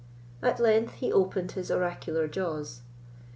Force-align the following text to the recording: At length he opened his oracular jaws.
At 0.41 0.59
length 0.59 0.93
he 0.93 1.13
opened 1.13 1.51
his 1.51 1.69
oracular 1.69 2.27
jaws. 2.27 2.81